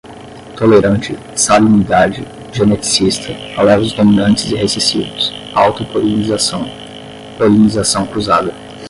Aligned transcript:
tolerante, 0.57 1.11
salinidade, 1.37 2.25
geneticista, 2.51 3.29
alelos 3.55 3.91
dominantes 3.91 4.45
e 4.51 4.55
recessivos, 4.55 5.31
autopolinização, 5.53 6.65
polinização 7.37 8.07
cruzada 8.07 8.51